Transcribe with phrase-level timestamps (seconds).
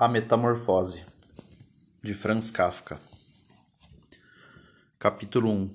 [0.00, 1.02] A Metamorfose
[2.04, 3.00] de Franz Kafka.
[4.96, 5.70] Capítulo 1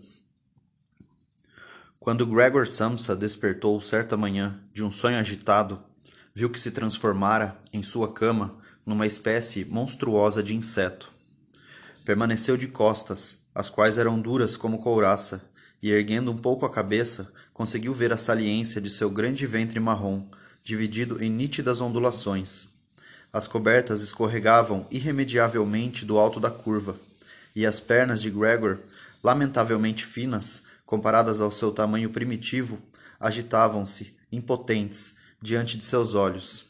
[1.99, 5.78] Quando Gregor Samsa despertou certa manhã de um sonho agitado,
[6.33, 11.12] viu que se transformara, em sua cama, numa espécie monstruosa de inseto.
[12.05, 15.52] Permaneceu de costas, as quais eram duras como couraça,
[15.82, 20.26] e erguendo um pouco a cabeça, conseguiu ver a saliência de seu grande ventre marrom,
[20.64, 22.71] dividido em nítidas ondulações
[23.34, 26.95] as cobertas escorregavam irremediavelmente do alto da curva,
[27.55, 28.77] e as pernas de Gregor,
[29.23, 32.80] lamentavelmente finas, comparadas ao seu tamanho primitivo,
[33.20, 36.66] agitavam-se, impotentes, diante de seus olhos.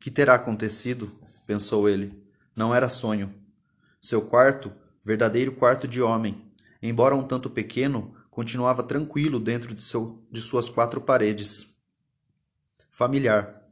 [0.00, 1.12] Que terá acontecido?
[1.46, 2.24] pensou ele.
[2.56, 3.34] Não era sonho.
[4.00, 4.72] Seu quarto,
[5.04, 6.50] verdadeiro quarto de homem,
[6.82, 11.74] embora um tanto pequeno, continuava tranquilo dentro de, seu, de suas quatro paredes.
[12.90, 13.62] Familiar.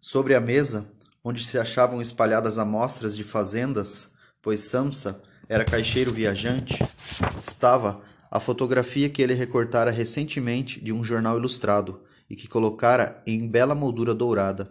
[0.00, 0.90] Sobre a mesa,
[1.22, 6.78] onde se achavam espalhadas amostras de fazendas, pois Samsa era caixeiro viajante,
[7.42, 13.48] estava a fotografia que ele recortara recentemente de um jornal ilustrado e que colocara em
[13.48, 14.68] bela moldura dourada.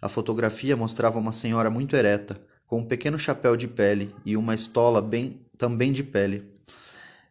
[0.00, 4.54] A fotografia mostrava uma senhora muito ereta, com um pequeno chapéu de pele e uma
[4.54, 6.50] estola bem, também de pele.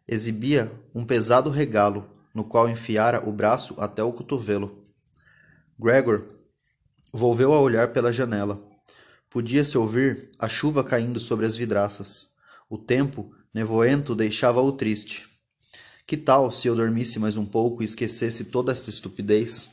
[0.06, 4.84] Exibia um pesado regalo, no qual enfiara o braço até o cotovelo.
[5.78, 6.24] Gregor
[7.12, 8.60] Volveu a olhar pela janela.
[9.28, 12.28] Podia-se ouvir a chuva caindo sobre as vidraças.
[12.68, 15.26] O tempo, nevoento, deixava-o triste.
[16.06, 19.72] Que tal se eu dormisse mais um pouco e esquecesse toda esta estupidez?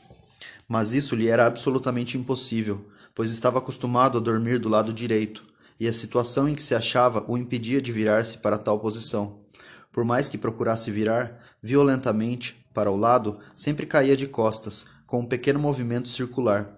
[0.66, 5.44] Mas isso lhe era absolutamente impossível, pois estava acostumado a dormir do lado direito,
[5.78, 9.44] e a situação em que se achava o impedia de virar-se para tal posição.
[9.92, 15.26] Por mais que procurasse virar, violentamente, para o lado, sempre caía de costas, com um
[15.26, 16.77] pequeno movimento circular.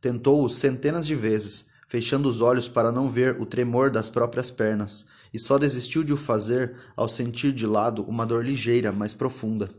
[0.00, 5.06] Tentou-o centenas de vezes, fechando os olhos para não ver o tremor das próprias pernas,
[5.32, 9.70] e só desistiu de o fazer ao sentir de lado uma dor ligeira, mas profunda.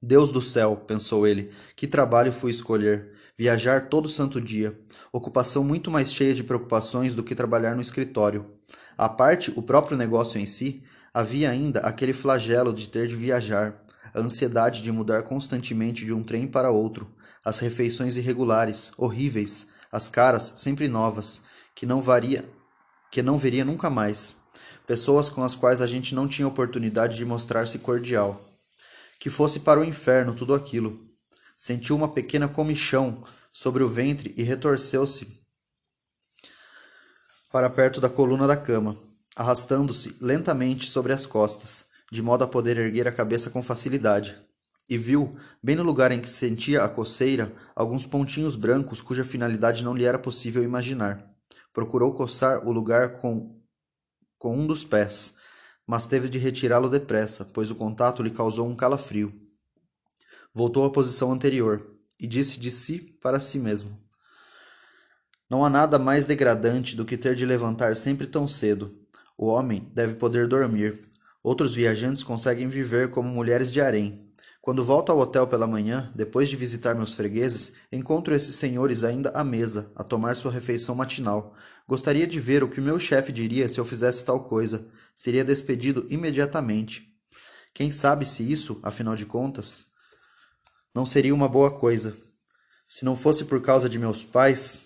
[0.00, 3.12] Deus do céu, pensou ele, que trabalho fui escolher.
[3.38, 4.78] Viajar todo santo dia.
[5.12, 8.46] Ocupação muito mais cheia de preocupações do que trabalhar no escritório.
[8.96, 10.82] À parte o próprio negócio em si,
[11.14, 16.22] havia ainda aquele flagelo de ter de viajar, a ansiedade de mudar constantemente de um
[16.22, 17.10] trem para outro,
[17.44, 21.42] as refeições irregulares, horríveis, as caras sempre novas,
[21.74, 22.48] que não varia,
[23.10, 24.36] que não veria nunca mais,
[24.86, 28.40] pessoas com as quais a gente não tinha oportunidade de mostrar-se cordial.
[29.18, 30.98] Que fosse para o inferno tudo aquilo.
[31.56, 33.22] Sentiu uma pequena comichão
[33.52, 35.40] sobre o ventre e retorceu-se
[37.52, 38.96] para perto da coluna da cama,
[39.36, 44.34] arrastando-se lentamente sobre as costas, de modo a poder erguer a cabeça com facilidade
[44.92, 49.82] e viu, bem no lugar em que sentia a coceira, alguns pontinhos brancos cuja finalidade
[49.82, 51.26] não lhe era possível imaginar.
[51.72, 53.58] Procurou coçar o lugar com,
[54.38, 55.36] com um dos pés,
[55.86, 59.32] mas teve de retirá-lo depressa, pois o contato lhe causou um calafrio.
[60.52, 61.82] Voltou à posição anterior
[62.20, 63.98] e disse de si para si mesmo:
[65.48, 68.94] Não há nada mais degradante do que ter de levantar sempre tão cedo.
[69.38, 71.00] O homem deve poder dormir.
[71.42, 74.31] Outros viajantes conseguem viver como mulheres de harém.
[74.62, 79.30] Quando volto ao hotel pela manhã, depois de visitar meus fregueses, encontro esses senhores ainda
[79.30, 81.56] à mesa, a tomar sua refeição matinal.
[81.86, 84.86] Gostaria de ver o que meu chefe diria se eu fizesse tal coisa.
[85.16, 87.12] Seria despedido imediatamente.
[87.74, 89.86] Quem sabe se isso, afinal de contas,
[90.94, 92.16] não seria uma boa coisa.
[92.86, 94.82] Se não fosse por causa de meus pais,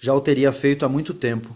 [0.00, 1.54] já o teria feito há muito tempo.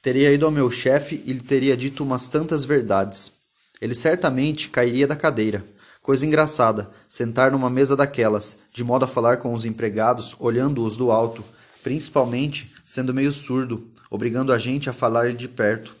[0.00, 3.32] Teria ido ao meu chefe e lhe teria dito umas tantas verdades.
[3.80, 5.71] Ele certamente cairia da cadeira.
[6.02, 11.12] Coisa engraçada, sentar numa mesa daquelas, de modo a falar com os empregados, olhando-os do
[11.12, 11.44] alto,
[11.80, 15.94] principalmente sendo meio surdo, obrigando a gente a falar de perto.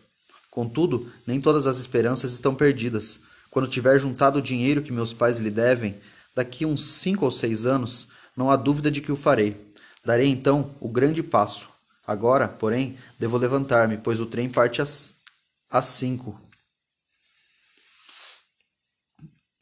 [0.50, 3.20] Contudo, nem todas as esperanças estão perdidas.
[3.48, 5.96] Quando tiver juntado o dinheiro que meus pais lhe devem,
[6.34, 9.70] daqui uns cinco ou seis anos, não há dúvida de que o farei.
[10.04, 11.68] Darei então o grande passo.
[12.04, 15.14] Agora, porém, devo levantar-me, pois o trem parte às,
[15.70, 16.36] às cinco.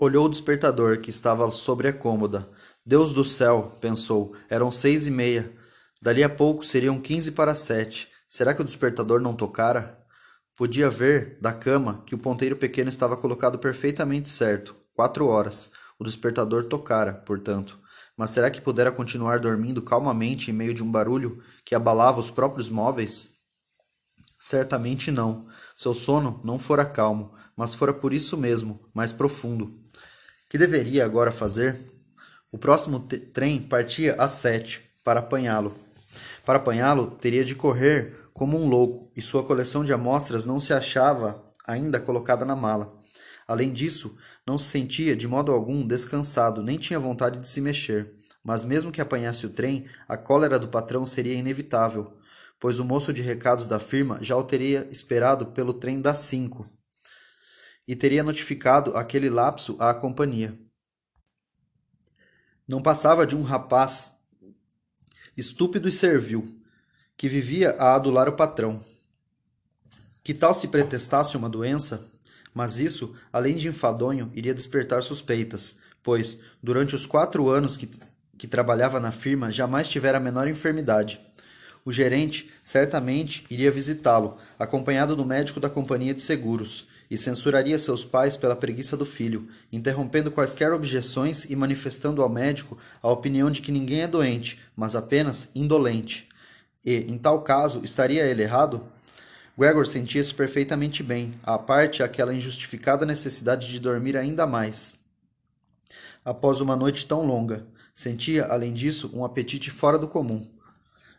[0.02, 2.48] Olhou o despertador que estava sobre a cômoda.
[2.86, 5.54] Deus do céu, pensou, eram seis e meia.
[6.00, 8.08] Dali a pouco seriam quinze para sete.
[8.26, 10.02] Será que o despertador não tocara?
[10.56, 14.74] Podia ver, da cama, que o ponteiro pequeno estava colocado perfeitamente certo.
[14.94, 15.70] Quatro horas.
[15.98, 17.78] O despertador tocara, portanto.
[18.16, 22.30] Mas será que pudera continuar dormindo calmamente em meio de um barulho que abalava os
[22.30, 23.32] próprios móveis?
[24.38, 25.44] Certamente não.
[25.76, 29.78] Seu sono não fora calmo, mas fora por isso mesmo, mais profundo
[30.50, 31.80] que deveria agora fazer?
[32.50, 32.98] O próximo
[33.32, 35.72] trem partia às sete para apanhá-lo.
[36.44, 40.72] Para apanhá-lo, teria de correr como um louco, e sua coleção de amostras não se
[40.72, 42.92] achava ainda colocada na mala.
[43.46, 48.12] Além disso, não se sentia de modo algum descansado, nem tinha vontade de se mexer.
[48.42, 52.18] Mas mesmo que apanhasse o trem, a cólera do patrão seria inevitável,
[52.58, 56.66] pois o moço de recados da firma já o teria esperado pelo trem das cinco
[57.90, 60.56] e teria notificado aquele lapso à companhia.
[62.64, 64.12] Não passava de um rapaz
[65.36, 66.56] estúpido e servil,
[67.16, 68.80] que vivia a adular o patrão.
[70.22, 72.06] Que tal se pretestasse uma doença?
[72.54, 77.90] Mas isso, além de enfadonho, iria despertar suspeitas, pois, durante os quatro anos que,
[78.38, 81.20] que trabalhava na firma, jamais tivera a menor enfermidade.
[81.84, 88.04] O gerente certamente iria visitá-lo, acompanhado do médico da companhia de seguros, e censuraria seus
[88.04, 93.60] pais pela preguiça do filho, interrompendo quaisquer objeções e manifestando ao médico a opinião de
[93.60, 96.28] que ninguém é doente, mas apenas indolente.
[96.84, 98.82] E, em tal caso, estaria ele errado?
[99.58, 104.94] Gregor sentia-se perfeitamente bem, à parte aquela injustificada necessidade de dormir ainda mais.
[106.24, 110.46] Após uma noite tão longa, sentia, além disso, um apetite fora do comum.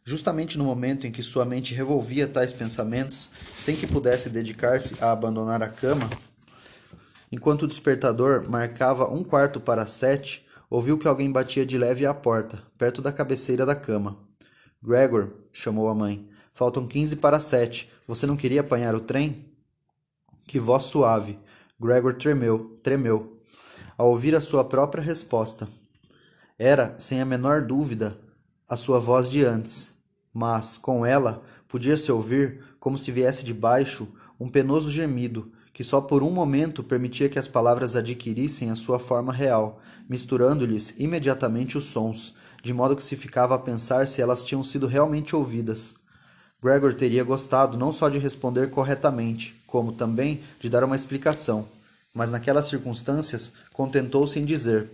[0.04, 5.12] Justamente no momento em que sua mente revolvia tais pensamentos, sem que pudesse dedicar-se a
[5.12, 6.10] abandonar a cama,
[7.32, 12.14] enquanto o despertador marcava um quarto para sete, ouviu que alguém batia de leve à
[12.14, 14.18] porta, perto da cabeceira da cama.
[14.82, 17.92] Gregor, chamou a mãe, faltam quinze para sete.
[18.08, 19.54] Você não queria apanhar o trem?
[20.48, 21.38] Que voz suave.
[21.80, 23.40] Gregor tremeu, tremeu,
[23.98, 25.68] ao ouvir a sua própria resposta.
[26.58, 28.18] Era, sem a menor dúvida,
[28.72, 29.92] a sua voz de antes,
[30.34, 34.08] mas, com ela, podia-se ouvir, como se viesse de baixo,
[34.40, 38.98] um penoso gemido, que só por um momento permitia que as palavras adquirissem a sua
[38.98, 42.34] forma real, misturando-lhes imediatamente os sons,
[42.64, 45.96] de modo que se ficava a pensar se elas tinham sido realmente ouvidas.
[46.64, 51.68] Gregor teria gostado não só de responder corretamente, como também de dar uma explicação,
[52.14, 54.90] mas naquelas circunstâncias contentou-se em dizer: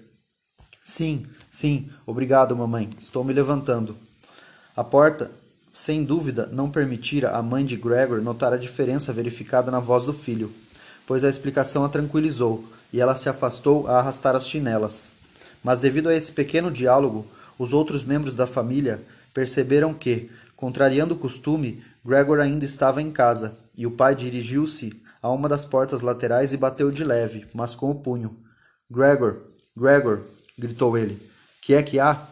[0.87, 2.89] Sim, sim, obrigado, mamãe.
[2.97, 3.97] Estou me levantando.
[4.73, 5.29] A porta,
[5.69, 10.13] sem dúvida, não permitira à mãe de Gregor notar a diferença verificada na voz do
[10.13, 10.49] filho,
[11.05, 12.63] pois a explicação a tranquilizou
[12.93, 15.11] e ela se afastou a arrastar as chinelas.
[15.61, 17.27] Mas devido a esse pequeno diálogo,
[17.59, 19.01] os outros membros da família
[19.33, 25.29] perceberam que, contrariando o costume, Gregor ainda estava em casa, e o pai dirigiu-se a
[25.29, 28.37] uma das portas laterais e bateu de leve, mas com o punho.
[28.89, 29.35] Gregor,
[29.75, 30.21] Gregor,
[30.57, 31.21] gritou ele.
[31.61, 32.27] Que é que há?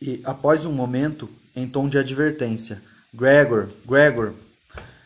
[0.00, 2.82] E, após um momento, em tom de advertência,
[3.14, 4.32] Gregor, Gregor.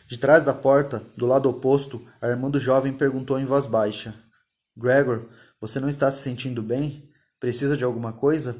[0.07, 4.15] De trás da porta, do lado oposto, a irmã do jovem perguntou em voz baixa:
[4.75, 5.25] Gregor,
[5.59, 7.11] você não está se sentindo bem?
[7.39, 8.55] Precisa de alguma coisa?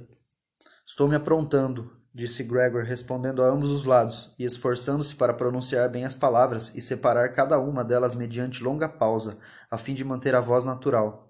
[0.85, 6.03] Estou me aprontando, disse Gregor, respondendo a ambos os lados e esforçando-se para pronunciar bem
[6.03, 9.37] as palavras e separar cada uma delas mediante longa pausa,
[9.71, 11.26] a fim de manter a voz natural.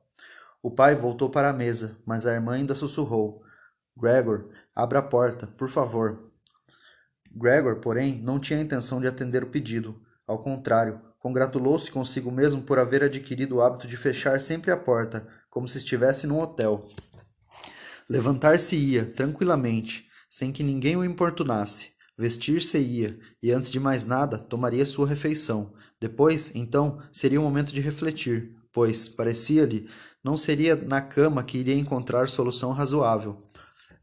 [0.62, 3.40] O pai voltou para a mesa, mas a irmã ainda sussurrou:
[3.96, 6.32] Gregor, abra a porta, por favor.
[7.32, 10.00] Gregor, porém, não tinha intenção de atender o pedido.
[10.26, 15.28] Ao contrário, congratulou-se consigo mesmo por haver adquirido o hábito de fechar sempre a porta,
[15.50, 16.88] como se estivesse num hotel.
[18.10, 21.92] Levantar-se-ia, tranquilamente, sem que ninguém o importunasse.
[22.18, 25.74] Vestir-se-ia, e antes de mais nada, tomaria sua refeição.
[26.02, 29.90] Depois, então, seria o momento de refletir, pois, parecia-lhe,
[30.24, 33.40] não seria na cama que iria encontrar solução razoável.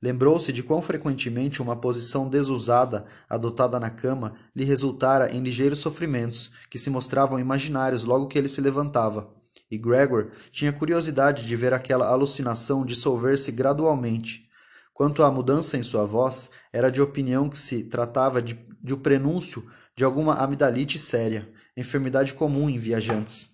[0.05, 6.51] Lembrou-se de quão frequentemente uma posição desusada adotada na cama lhe resultara em ligeiros sofrimentos
[6.69, 9.33] que se mostravam imaginários logo que ele se levantava.
[9.71, 14.47] E Gregor tinha curiosidade de ver aquela alucinação dissolver-se gradualmente.
[14.93, 18.99] Quanto à mudança em sua voz, era de opinião que se tratava de, de o
[18.99, 19.65] prenúncio
[19.97, 23.54] de alguma amidalite séria, enfermidade comum em viajantes.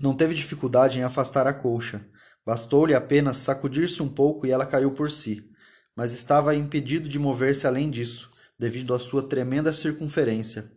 [0.00, 2.00] Não teve dificuldade em afastar a colcha.
[2.44, 5.50] Bastou-lhe apenas sacudir-se um pouco e ela caiu por si.
[5.94, 10.72] Mas estava impedido de mover-se além disso, devido à sua tremenda circunferência.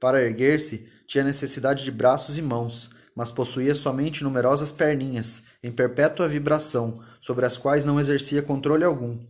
[0.00, 6.28] Para erguer-se, tinha necessidade de braços e mãos, mas possuía somente numerosas perninhas, em perpétua
[6.28, 9.24] vibração, sobre as quais não exercia controle algum.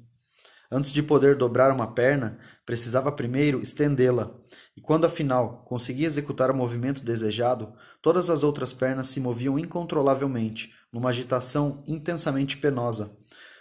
[0.70, 4.35] Antes de poder dobrar uma perna, precisava primeiro estendê-la,
[4.76, 10.73] e quando afinal conseguia executar o movimento desejado, todas as outras pernas se moviam incontrolavelmente,
[10.92, 13.16] numa agitação intensamente penosa.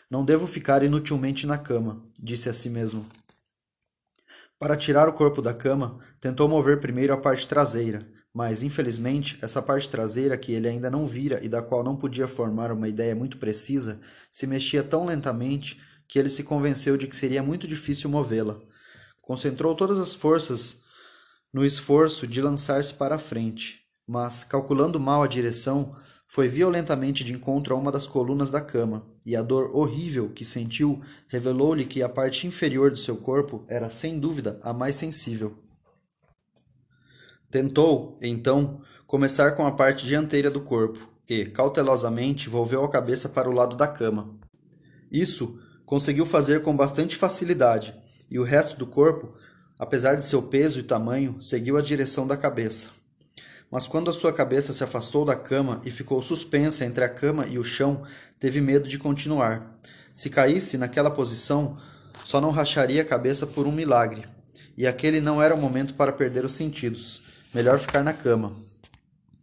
[0.09, 3.05] Não devo ficar inutilmente na cama, disse a si mesmo.
[4.59, 9.61] Para tirar o corpo da cama, tentou mover primeiro a parte traseira, mas, infelizmente, essa
[9.61, 13.15] parte traseira que ele ainda não vira e da qual não podia formar uma ideia
[13.15, 13.99] muito precisa,
[14.31, 18.59] se mexia tão lentamente que ele se convenceu de que seria muito difícil movê-la.
[19.23, 20.75] Concentrou todas as forças
[21.51, 25.95] no esforço de lançar-se para a frente, mas, calculando mal a direção,
[26.27, 30.43] foi violentamente de encontro a uma das colunas da cama, e a dor horrível que
[30.43, 35.57] sentiu revelou-lhe que a parte inferior do seu corpo era, sem dúvida, a mais sensível.
[37.49, 43.49] Tentou, então, começar com a parte dianteira do corpo e, cautelosamente, volveu a cabeça para
[43.49, 44.37] o lado da cama.
[45.09, 47.95] Isso conseguiu fazer com bastante facilidade,
[48.33, 49.31] e o resto do corpo,
[49.77, 52.89] apesar de seu peso e tamanho, seguiu a direção da cabeça.
[53.69, 57.45] Mas quando a sua cabeça se afastou da cama e ficou suspensa entre a cama
[57.45, 58.01] e o chão,
[58.39, 59.79] teve medo de continuar.
[60.15, 61.77] Se caísse naquela posição,
[62.25, 64.23] só não racharia a cabeça por um milagre.
[64.75, 67.21] E aquele não era o momento para perder os sentidos.
[67.53, 68.51] Melhor ficar na cama.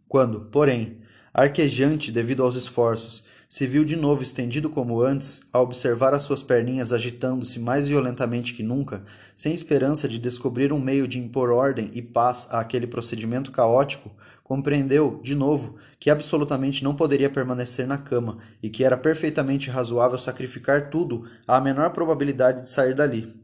[0.05, 0.99] Quando, porém,
[1.33, 6.41] arquejante devido aos esforços, se viu de novo estendido como antes, a observar as suas
[6.41, 9.03] perninhas agitando-se mais violentamente que nunca,
[9.35, 14.09] sem esperança de descobrir um meio de impor ordem e paz àquele procedimento caótico,
[14.41, 20.17] compreendeu, de novo, que absolutamente não poderia permanecer na cama e que era perfeitamente razoável
[20.17, 23.35] sacrificar tudo à menor probabilidade de sair dali.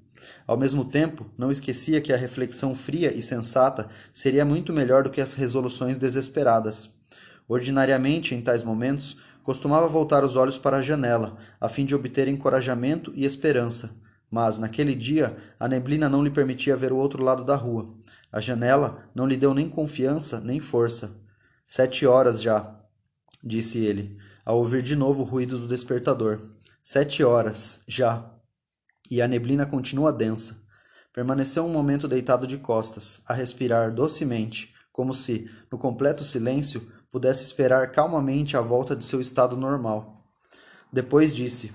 [0.48, 5.10] Ao mesmo tempo, não esquecia que a reflexão fria e sensata seria muito melhor do
[5.10, 6.96] que as resoluções desesperadas.
[7.46, 12.28] Ordinariamente, em tais momentos, Costumava voltar os olhos para a janela, a fim de obter
[12.28, 13.96] encorajamento e esperança.
[14.30, 17.86] Mas, naquele dia, a neblina não lhe permitia ver o outro lado da rua.
[18.30, 21.16] A janela não lhe deu nem confiança, nem força.
[21.66, 22.78] Sete horas já,
[23.42, 26.42] disse ele, ao ouvir de novo o ruído do despertador.
[26.84, 28.30] Sete horas, já.
[29.10, 30.62] E a neblina continua densa.
[31.14, 37.44] Permaneceu um momento deitado de costas, a respirar docemente, como se, no completo silêncio, pudesse
[37.44, 40.24] esperar calmamente a volta de seu estado normal.
[40.92, 41.74] Depois disse: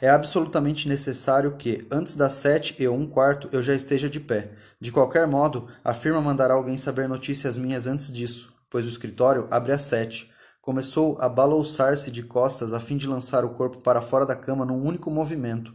[0.00, 4.52] É absolutamente necessário que, antes das sete e um quarto, eu já esteja de pé.
[4.80, 9.46] De qualquer modo, a firma mandará alguém saber notícias minhas antes disso, pois o escritório
[9.50, 10.30] abre às sete.
[10.60, 14.64] Começou a balouçar-se de costas a fim de lançar o corpo para fora da cama
[14.64, 15.74] num único movimento.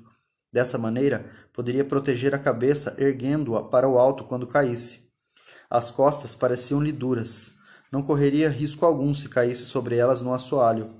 [0.51, 5.08] Dessa maneira, poderia proteger a cabeça erguendo-a para o alto quando caísse.
[5.70, 7.53] As costas pareciam-lhe duras.
[7.91, 10.91] Não correria risco algum se caísse sobre elas no assoalho.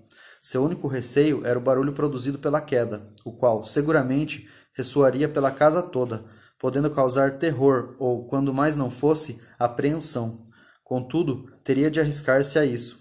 [0.42, 5.84] Seu único receio era o barulho produzido pela queda, o qual, seguramente, ressoaria pela casa
[5.84, 6.24] toda,
[6.58, 10.48] podendo causar terror ou, quando mais não fosse, apreensão.
[10.84, 12.98] Contudo, teria de arriscar-se a isso.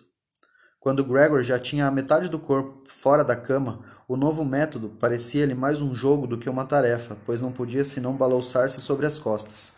[0.80, 5.54] Quando Gregor já tinha a metade do corpo fora da cama, o novo método parecia-lhe
[5.54, 9.72] mais um jogo do que uma tarefa, pois não podia senão balouçar-se sobre as costas.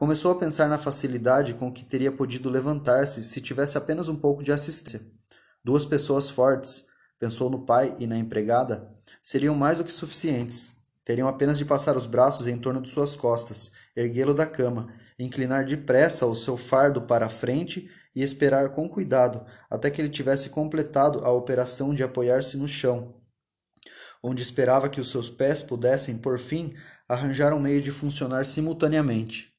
[0.00, 4.42] Começou a pensar na facilidade com que teria podido levantar-se se tivesse apenas um pouco
[4.42, 5.02] de assistência.
[5.62, 6.86] Duas pessoas fortes,
[7.18, 8.90] pensou no pai e na empregada,
[9.20, 10.72] seriam mais do que suficientes.
[11.04, 14.88] Teriam apenas de passar os braços em torno de suas costas, erguê-lo da cama,
[15.18, 20.08] inclinar depressa o seu fardo para a frente e esperar com cuidado até que ele
[20.08, 23.20] tivesse completado a operação de apoiar-se no chão,
[24.22, 26.72] onde esperava que os seus pés pudessem, por fim,
[27.06, 29.49] arranjar um meio de funcionar simultaneamente.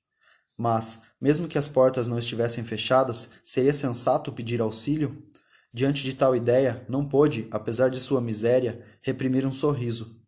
[0.62, 5.26] Mas, mesmo que as portas não estivessem fechadas, seria sensato pedir auxílio?
[5.74, 10.22] Diante de tal ideia, não pôde, apesar de sua miséria, reprimir um sorriso.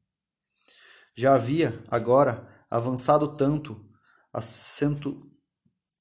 [1.16, 3.80] Já havia, agora, avançado tanto,
[4.34, 5.22] acentu...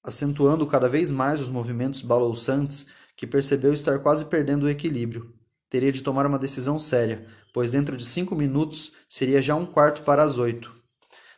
[0.02, 5.34] acentuando cada vez mais os movimentos balouçantes, que percebeu estar quase perdendo o equilíbrio.
[5.68, 10.00] Teria de tomar uma decisão séria, pois dentro de cinco minutos seria já um quarto
[10.00, 10.74] para as oito.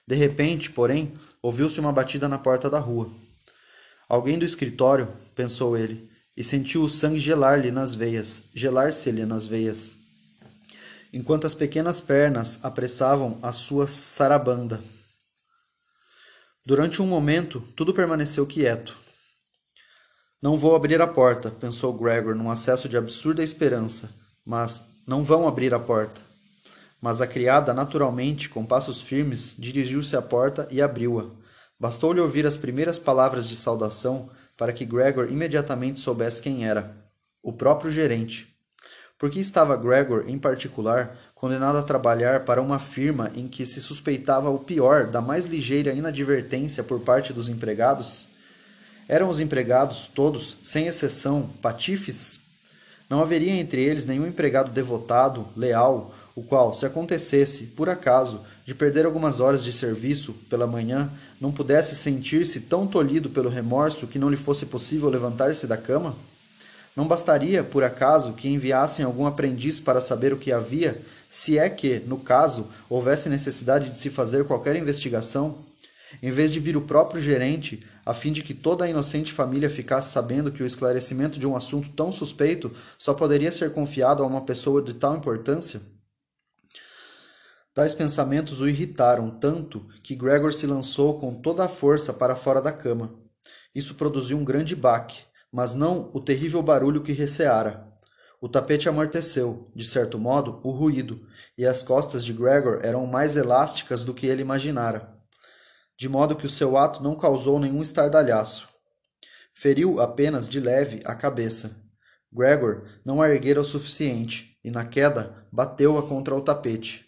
[0.07, 1.13] De repente, porém,
[1.45, 3.11] Ouviu-se uma batida na porta da rua.
[4.09, 9.93] Alguém do escritório, pensou ele, e sentiu o sangue gelar-lhe nas veias, gelar-se-lhe nas veias,
[11.13, 14.81] enquanto as pequenas pernas apressavam a sua sarabanda.
[16.65, 18.97] Durante um momento, tudo permaneceu quieto.
[20.41, 24.11] Não vou abrir a porta, pensou Gregor num acesso de absurda esperança,
[24.47, 26.23] mas não vão abrir a porta.
[27.05, 31.27] Mas a criada, naturalmente, com passos firmes, dirigiu-se à porta e abriu-a.
[31.79, 36.97] Bastou-lhe ouvir as primeiras palavras de saudação para que Gregor imediatamente soubesse quem era:
[37.43, 38.57] o próprio gerente.
[39.19, 43.83] Por que estava Gregor, em particular, condenado a trabalhar para uma firma em que se
[43.83, 48.29] suspeitava o pior da mais ligeira inadvertência por parte dos empregados?
[49.07, 52.41] Eram os empregados, todos, sem exceção, patifes?
[53.11, 58.75] Não haveria entre eles nenhum empregado devotado, leal o qual, se acontecesse, por acaso, de
[58.75, 61.11] perder algumas horas de serviço pela manhã,
[61.41, 66.17] não pudesse sentir-se tão tolhido pelo remorso que não lhe fosse possível levantar-se da cama?
[66.97, 71.69] Não bastaria, por acaso, que enviassem algum aprendiz para saber o que havia, se é
[71.69, 75.59] que, no caso, houvesse necessidade de se fazer qualquer investigação?
[76.23, 79.69] Em vez de vir o próprio gerente, a fim de que toda a inocente família
[79.69, 84.27] ficasse sabendo que o esclarecimento de um assunto tão suspeito só poderia ser confiado a
[84.27, 85.81] uma pessoa de tal importância?
[87.75, 92.63] Tais pensamentos o irritaram tanto que Gregor se lançou com toda a força para fora
[92.63, 93.19] da cama.
[93.75, 97.93] Isso produziu um grande baque, mas não o terrível barulho que receara.
[98.41, 101.27] O tapete amorteceu, de certo modo, o ruído,
[101.59, 105.13] e as costas de Gregor eram mais elásticas do que ele imaginara,
[105.99, 108.69] de modo que o seu ato não causou nenhum estardalhaço.
[109.53, 111.75] Feriu apenas de leve a cabeça.
[112.33, 117.04] Gregor não a erguera o suficiente, e na queda bateu-a contra o tapete.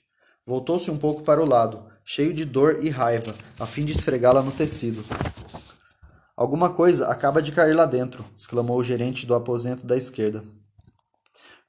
[0.48, 4.40] Voltou-se um pouco para o lado, cheio de dor e raiva, a fim de esfregá-la
[4.42, 5.04] no tecido.
[6.36, 10.44] Alguma coisa acaba de cair lá dentro, exclamou o gerente do aposento da esquerda.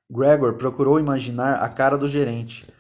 [0.08, 2.72] Gregor procurou imaginar a cara do gerente.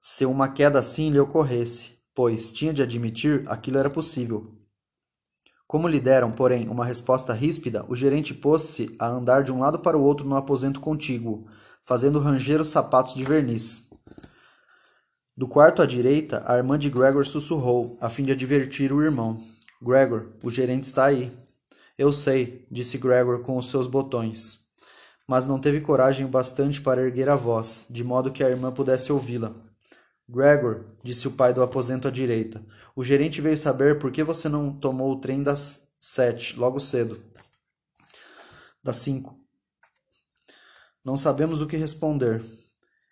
[0.00, 4.58] Se uma queda assim lhe ocorresse, pois tinha de admitir aquilo era possível.
[5.68, 9.78] Como lhe deram, porém, uma resposta ríspida, o gerente pôs-se a andar de um lado
[9.78, 11.46] para o outro no aposento contíguo,
[11.84, 13.83] fazendo ranger os sapatos de verniz.
[15.36, 19.42] Do quarto à direita, a irmã de Gregor sussurrou, a fim de advertir o irmão.
[19.82, 21.32] Gregor, o gerente está aí.
[21.98, 24.60] Eu sei, disse Gregor com os seus botões.
[25.26, 28.70] Mas não teve coragem o bastante para erguer a voz, de modo que a irmã
[28.70, 29.52] pudesse ouvi-la.
[30.28, 32.64] Gregor, disse o pai do aposento à direita,
[32.94, 37.20] o gerente veio saber por que você não tomou o trem das sete, logo cedo.
[38.84, 39.36] Das cinco.
[41.04, 42.40] Não sabemos o que responder.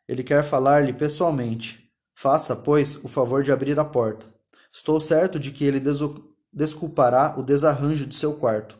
[0.07, 1.92] Ele quer falar-lhe pessoalmente.
[2.15, 4.27] Faça, pois, o favor de abrir a porta.
[4.73, 5.83] Estou certo de que ele
[6.53, 8.79] desculpará o desarranjo de seu quarto.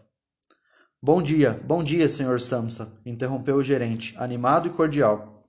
[1.03, 2.41] Bom dia, bom dia, Sr.
[2.41, 5.49] Samsa, interrompeu o gerente, animado e cordial.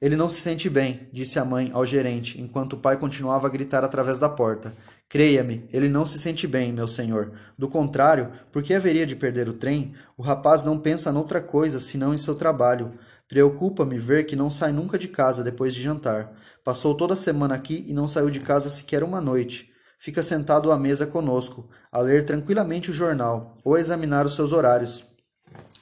[0.00, 3.50] Ele não se sente bem, disse a mãe ao gerente, enquanto o pai continuava a
[3.50, 4.74] gritar através da porta.
[5.08, 7.32] Creia-me, ele não se sente bem, meu senhor.
[7.56, 9.94] Do contrário, por que haveria de perder o trem?
[10.16, 12.92] O rapaz não pensa noutra coisa senão em seu trabalho.
[13.34, 16.32] Preocupa-me ver que não sai nunca de casa depois de jantar.
[16.62, 19.72] Passou toda a semana aqui e não saiu de casa sequer uma noite.
[19.98, 24.52] Fica sentado à mesa conosco, a ler tranquilamente o jornal ou a examinar os seus
[24.52, 25.04] horários.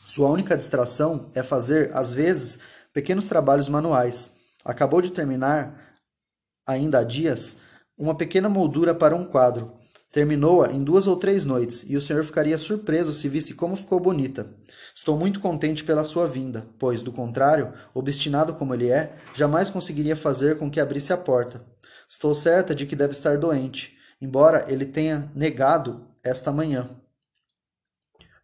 [0.02, 2.58] Sua única distração é fazer, às vezes,
[2.90, 4.30] pequenos trabalhos manuais.
[4.64, 5.78] Acabou de terminar,
[6.66, 7.58] ainda há dias,
[7.98, 9.70] uma pequena moldura para um quadro.
[10.12, 13.98] Terminou-a em duas ou três noites, e o senhor ficaria surpreso se visse como ficou
[13.98, 14.46] bonita.
[14.94, 20.14] Estou muito contente pela sua vinda, pois, do contrário, obstinado como ele é, jamais conseguiria
[20.14, 21.64] fazer com que abrisse a porta.
[22.06, 26.86] Estou certa de que deve estar doente, embora ele tenha negado esta manhã.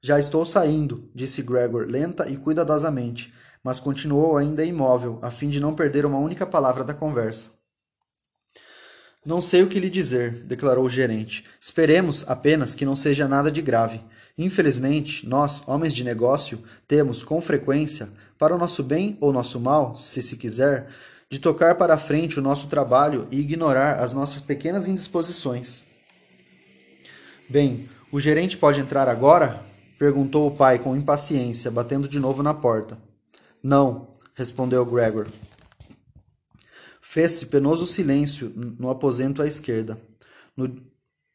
[0.02, 5.60] Já estou saindo, disse Gregor lenta e cuidadosamente, mas continuou ainda imóvel, a fim de
[5.60, 7.57] não perder uma única palavra da conversa.
[9.28, 11.44] Não sei o que lhe dizer, declarou o gerente.
[11.60, 14.00] Esperemos apenas que não seja nada de grave.
[14.38, 19.98] Infelizmente, nós, homens de negócio, temos, com frequência, para o nosso bem ou nosso mal,
[19.98, 20.88] se se quiser,
[21.28, 25.84] de tocar para a frente o nosso trabalho e ignorar as nossas pequenas indisposições.
[27.50, 29.62] Bem, o gerente pode entrar agora?
[29.98, 32.96] perguntou o pai com impaciência, batendo de novo na porta.
[33.62, 35.26] Não, respondeu Gregor.
[37.10, 39.98] Fez-se penoso silêncio no aposento à esquerda.
[40.54, 40.76] No,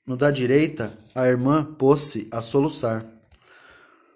[0.05, 3.03] no da direita, a irmã pôs-se a soluçar.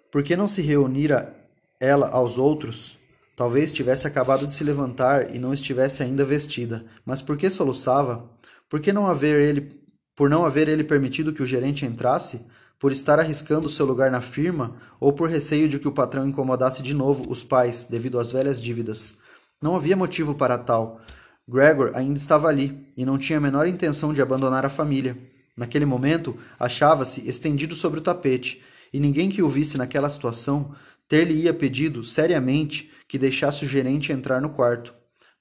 [0.08, 1.34] Por que não se reunira
[1.80, 2.96] ela aos outros?
[3.34, 6.84] Talvez tivesse acabado de se levantar e não estivesse ainda vestida.
[7.04, 8.30] Mas por que soluçava?
[8.68, 9.68] Por que não haver ele,
[10.14, 12.40] por não haver ele permitido que o gerente entrasse?
[12.78, 16.84] Por estar arriscando seu lugar na firma ou por receio de que o patrão incomodasse
[16.84, 19.16] de novo os pais devido às velhas dívidas?
[19.60, 21.00] Não havia motivo para tal.
[21.48, 25.16] Gregor ainda estava ali e não tinha a menor intenção de abandonar a família.
[25.56, 30.74] Naquele momento, achava-se estendido sobre o tapete, e ninguém que o visse naquela situação
[31.08, 34.92] ter-lhe-ia pedido, seriamente, que deixasse o gerente entrar no quarto.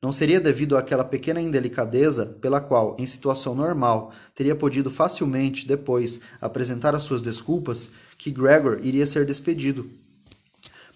[0.02, 6.22] Não seria devido àquela pequena indelicadeza pela qual, em situação normal, teria podido facilmente, depois,
[6.40, 9.90] apresentar as suas desculpas, que Gregor iria ser despedido.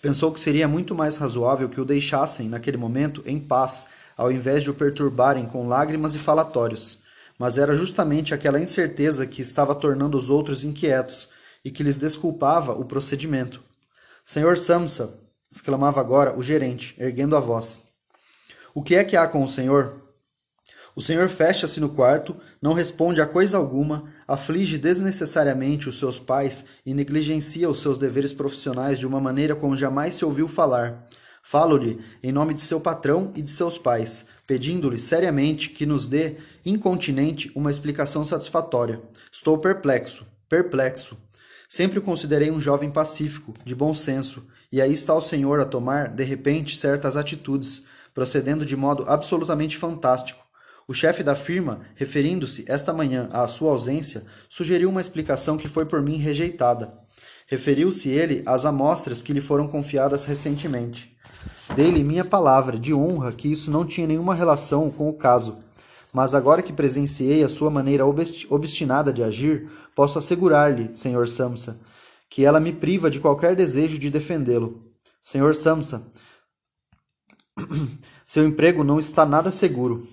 [0.01, 4.63] Pensou que seria muito mais razoável que o deixassem, naquele momento, em paz, ao invés
[4.63, 6.99] de o perturbarem com lágrimas e falatórios.
[7.37, 11.29] Mas era justamente aquela incerteza que estava tornando os outros inquietos
[11.63, 13.61] e que lhes desculpava o procedimento.
[14.25, 15.19] Senhor Samsa,
[15.51, 17.81] exclamava agora o gerente, erguendo a voz.
[18.73, 20.01] O que é que há com o senhor?
[20.95, 26.65] O senhor fecha-se no quarto, não responde a coisa alguma, aflige desnecessariamente os seus pais
[26.85, 31.07] e negligencia os seus deveres profissionais de uma maneira como jamais se ouviu falar.
[31.43, 36.37] Falo-lhe em nome de seu patrão e de seus pais, pedindo-lhe seriamente que nos dê,
[36.65, 39.01] incontinente, uma explicação satisfatória.
[39.31, 41.17] Estou perplexo, perplexo.
[41.67, 45.65] Sempre o considerei um jovem pacífico, de bom senso, e aí está o senhor a
[45.65, 50.41] tomar, de repente, certas atitudes, procedendo de modo absolutamente fantástico.
[50.87, 55.85] O chefe da firma, referindo-se esta manhã à sua ausência, sugeriu uma explicação que foi
[55.85, 56.93] por mim rejeitada.
[57.47, 61.17] Referiu-se ele às amostras que lhe foram confiadas recentemente.
[61.75, 65.57] Dei-lhe minha palavra de honra que isso não tinha nenhuma relação com o caso.
[66.13, 71.27] Mas agora que presenciei a sua maneira obstinada de agir, posso assegurar-lhe, Sr.
[71.27, 71.79] Samsa,
[72.29, 74.81] que ela me priva de qualquer desejo de defendê-lo.
[75.23, 75.55] Sr.
[75.55, 76.03] Samsa,
[78.25, 80.07] seu emprego não está nada seguro.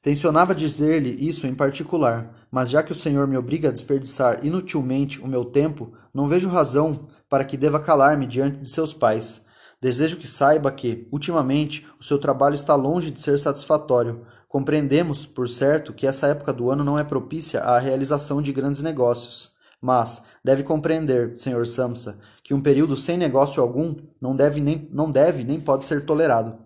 [0.00, 5.18] Tencionava dizer-lhe isso em particular, mas já que o Senhor me obriga a desperdiçar inutilmente
[5.20, 9.44] o meu tempo, não vejo razão para que deva calar-me diante de seus pais.
[9.84, 14.26] Desejo que saiba que, ultimamente, o seu trabalho está longe de ser satisfatório.
[14.48, 18.80] Compreendemos, por certo, que essa época do ano não é propícia à realização de grandes
[18.80, 19.52] negócios.
[19.82, 21.66] Mas deve compreender, Sr.
[21.66, 26.06] Samsa, que um período sem negócio algum não deve nem, não deve nem pode ser
[26.06, 26.56] tolerado.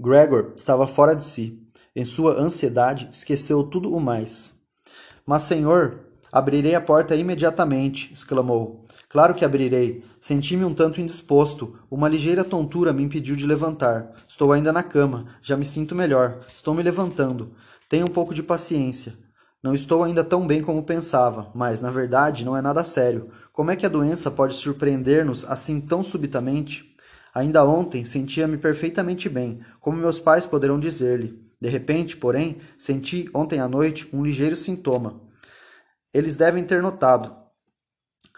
[0.00, 1.62] Gregor estava fora de si.
[1.94, 4.58] Em sua ansiedade, esqueceu tudo o mais.
[5.26, 8.86] Mas, senhor, abrirei a porta imediatamente, exclamou.
[9.10, 10.02] Claro que abrirei.
[10.26, 11.78] Senti-me um tanto indisposto.
[11.88, 14.10] Uma ligeira tontura me impediu de levantar.
[14.26, 15.26] Estou ainda na cama.
[15.40, 16.44] Já me sinto melhor.
[16.52, 17.52] Estou me levantando.
[17.88, 19.14] Tenha um pouco de paciência.
[19.62, 23.30] Não estou ainda tão bem como pensava, mas, na verdade, não é nada sério.
[23.52, 26.84] Como é que a doença pode surpreender-nos assim tão subitamente?
[27.32, 31.32] Ainda ontem sentia-me perfeitamente bem, como meus pais poderão dizer-lhe.
[31.60, 35.20] De repente, porém, senti ontem à noite um ligeiro sintoma.
[36.12, 37.45] Eles devem ter notado.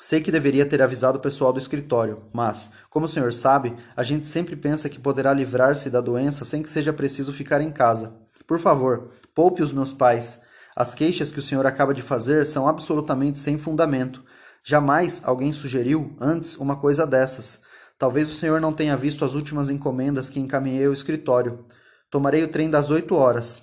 [0.00, 4.04] Sei que deveria ter avisado o pessoal do escritório, mas, como o senhor sabe, a
[4.04, 8.14] gente sempre pensa que poderá livrar-se da doença sem que seja preciso ficar em casa.
[8.46, 10.40] Por favor, poupe os meus pais.
[10.76, 14.24] As queixas que o senhor acaba de fazer são absolutamente sem fundamento.
[14.62, 17.60] Jamais alguém sugeriu antes uma coisa dessas.
[17.98, 21.66] Talvez o senhor não tenha visto as últimas encomendas que encaminhei ao escritório.
[22.08, 23.62] Tomarei o trem das oito horas.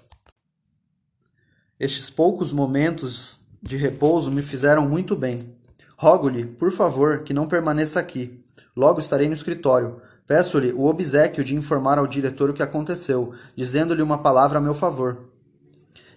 [1.80, 5.56] Estes poucos momentos de repouso me fizeram muito bem.
[5.98, 8.44] Rogo-lhe, por favor, que não permaneça aqui.
[8.76, 10.02] Logo estarei no escritório.
[10.28, 14.74] Peço-lhe o obsequio de informar ao diretor o que aconteceu, dizendo-lhe uma palavra a meu
[14.74, 15.30] favor.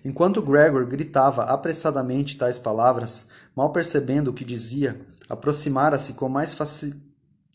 [0.05, 6.57] Enquanto Gregor gritava apressadamente tais palavras, mal percebendo o que dizia, aproximara-se com mais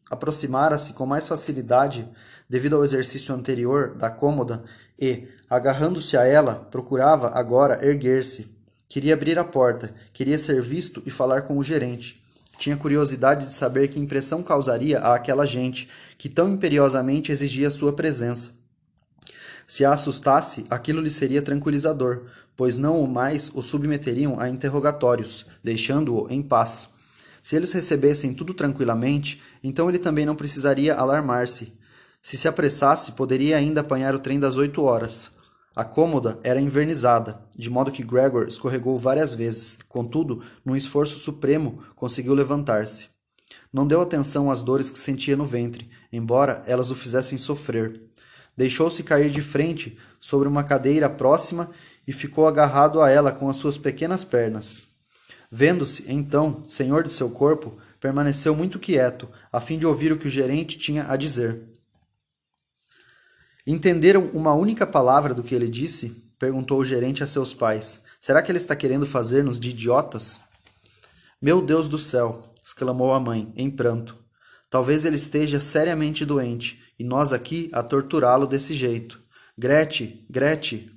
[0.10, 2.08] aproximara-se com mais facilidade
[2.48, 4.64] devido ao exercício anterior da cômoda
[5.00, 8.53] e, agarrando-se a ela, procurava agora erguer-se.
[8.94, 12.22] Queria abrir a porta, queria ser visto e falar com o gerente.
[12.60, 17.92] Tinha curiosidade de saber que impressão causaria a aquela gente que tão imperiosamente exigia sua
[17.92, 18.52] presença.
[19.66, 22.26] Se a assustasse, aquilo lhe seria tranquilizador,
[22.56, 26.88] pois não o mais o submeteriam a interrogatórios, deixando-o em paz.
[27.42, 31.74] Se eles recebessem tudo tranquilamente, então ele também não precisaria alarmar-se.
[32.22, 35.32] Se se apressasse, poderia ainda apanhar o trem das oito horas.
[35.76, 41.84] A cômoda era invernizada, de modo que Gregor escorregou várias vezes, contudo, num esforço supremo,
[41.96, 43.08] conseguiu levantar-se.
[43.72, 48.04] Não deu atenção às dores que sentia no ventre, embora elas o fizessem sofrer.
[48.56, 51.72] Deixou-se cair de frente sobre uma cadeira próxima
[52.08, 54.86] e ficou agarrado a ela com as suas pequenas pernas.
[55.52, 60.28] Vendo-se, então, senhor de seu corpo, permaneceu muito quieto, a fim de ouvir o que
[60.28, 61.73] o gerente tinha a dizer.
[63.66, 66.22] Entenderam uma única palavra do que ele disse?
[66.38, 68.04] perguntou o gerente a seus pais.
[68.20, 70.42] Será que ele está querendo fazer-nos de idiotas?
[71.42, 72.44] Meu Deus do céu!
[72.64, 74.18] exclamou a mãe, em pranto.
[74.70, 79.22] Talvez ele esteja seriamente doente e nós aqui a torturá-lo desse jeito.
[79.58, 80.92] Grete, Grete!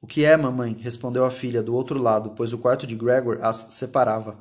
[0.00, 0.76] O que é, mamãe?
[0.80, 4.38] respondeu a filha do outro lado, pois o quarto de Gregor as separava.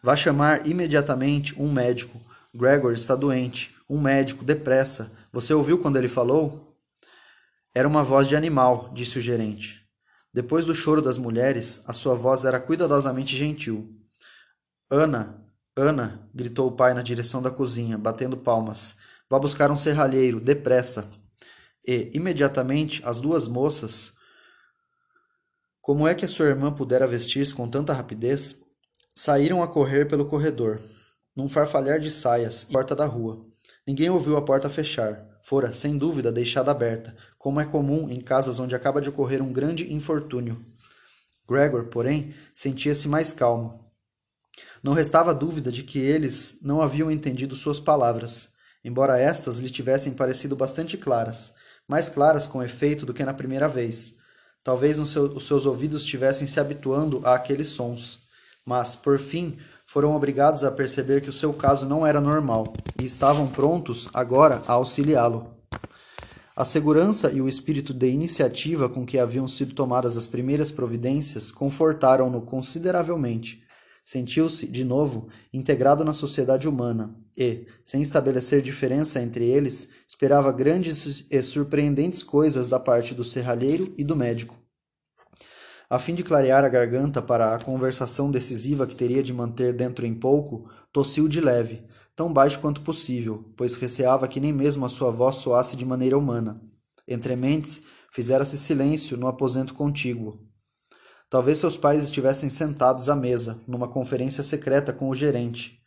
[0.00, 2.20] Vá chamar imediatamente um médico.
[2.54, 3.74] Gregor está doente.
[3.90, 5.10] Um médico, depressa.
[5.32, 6.67] Você ouviu quando ele falou?
[7.74, 9.86] Era uma voz de animal, disse o gerente.
[10.32, 13.94] Depois do choro das mulheres, a sua voz era cuidadosamente gentil.
[14.90, 15.44] Ana,
[15.76, 18.96] Ana, gritou o pai na direção da cozinha, batendo palmas.
[19.30, 21.08] Vá buscar um serralheiro, depressa.
[21.86, 24.12] E, imediatamente, as duas moças.
[25.80, 28.60] Como é que a sua irmã pudera vestir-se com tanta rapidez?
[29.14, 30.80] Saíram a correr pelo corredor,
[31.34, 33.46] num farfalhar de saias, porta da rua.
[33.86, 35.26] Ninguém ouviu a porta fechar.
[35.42, 39.52] fora, sem dúvida, deixada aberta, como é comum em casas onde acaba de ocorrer um
[39.52, 40.64] grande infortúnio.
[41.48, 43.88] Gregor, porém, sentia-se mais calmo.
[44.82, 48.48] Não restava dúvida de que eles não haviam entendido suas palavras,
[48.84, 51.54] embora estas lhe tivessem parecido bastante claras,
[51.86, 54.14] mais claras com efeito do que na primeira vez.
[54.62, 58.20] Talvez os seus ouvidos estivessem se habituando a aqueles sons,
[58.64, 63.04] mas, por fim, foram obrigados a perceber que o seu caso não era normal e
[63.04, 65.57] estavam prontos agora a auxiliá-lo.
[66.58, 71.52] A segurança e o espírito de iniciativa com que haviam sido tomadas as primeiras providências
[71.52, 73.62] confortaram-no consideravelmente
[74.08, 81.26] Sentiu-se, de novo, integrado na sociedade humana e, sem estabelecer diferença entre eles, esperava grandes
[81.30, 84.58] e surpreendentes coisas da parte do serralheiro e do médico.
[85.90, 90.06] A fim de clarear a garganta para a conversação decisiva que teria de manter dentro
[90.06, 91.84] em pouco, tossiu de leve,
[92.18, 96.18] tão baixo quanto possível, pois receava que nem mesmo a sua voz soasse de maneira
[96.18, 96.60] humana.
[97.06, 100.40] Entre mentes, fizera-se silêncio no aposento contíguo.
[101.30, 105.78] Talvez seus pais estivessem sentados à mesa, numa conferência secreta com o gerente.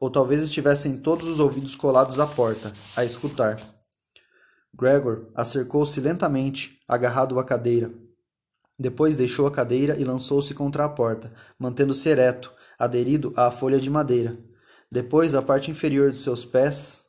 [0.00, 3.60] Ou talvez estivessem todos os ouvidos colados à porta, a escutar.
[4.74, 7.92] Gregor acercou-se lentamente, agarrado à cadeira.
[8.78, 13.90] Depois deixou a cadeira e lançou-se contra a porta, mantendo-se ereto, aderido à folha de
[13.90, 14.53] madeira.
[14.94, 17.02] Depois a parte inferior de seus pés,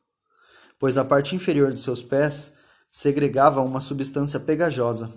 [0.79, 2.53] pois a parte inferior de seus pés
[2.89, 5.13] segregava uma substância pegajosa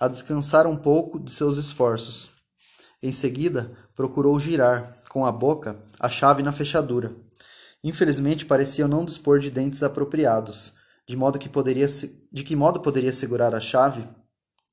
[0.00, 2.30] a descansar um pouco de seus esforços.
[3.02, 7.14] Em seguida, procurou girar, com a boca, a chave na fechadura.
[7.84, 10.72] Infelizmente, parecia não dispor de dentes apropriados,
[11.06, 14.02] de modo que poderia de que modo poderia segurar a chave?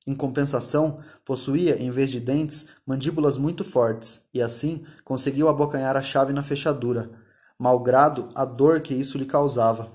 [0.06, 6.02] Em compensação, possuía, em vez de dentes, mandíbulas muito fortes, e assim conseguiu abocanhar a
[6.02, 7.10] chave na fechadura,
[7.58, 9.90] malgrado a dor que isso lhe causava.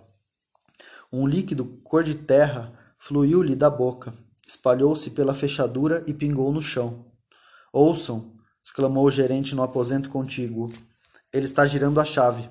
[1.11, 4.13] Um líquido cor de terra fluiu-lhe da boca,
[4.47, 7.05] espalhou-se pela fechadura e pingou no chão.
[7.71, 8.39] Ouçam!
[8.63, 10.71] exclamou o gerente no aposento contíguo.
[11.31, 12.49] Ele está girando a chave.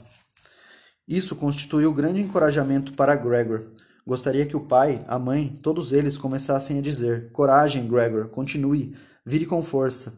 [1.06, 3.72] Isso constituiu grande encorajamento para Gregor.
[4.08, 9.44] Gostaria que o pai, a mãe, todos eles começassem a dizer: Coragem, Gregor, continue, vire
[9.44, 10.14] com força.